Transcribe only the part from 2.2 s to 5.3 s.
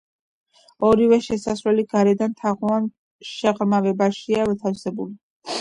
თაღოვან შეღრმავებაშია მოთავსებული.